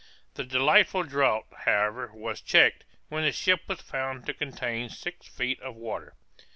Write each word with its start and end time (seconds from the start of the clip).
The 0.33 0.43
delightful 0.43 1.03
draught, 1.03 1.53
however, 1.65 2.11
was 2.11 2.41
checked, 2.41 2.85
when 3.09 3.23
the 3.23 3.31
ship 3.31 3.61
was 3.67 3.81
found 3.81 4.25
to 4.25 4.33
contain 4.33 4.89
six 4.89 5.27
feet 5.27 5.59
of 5.59 5.75
water! 5.75 6.15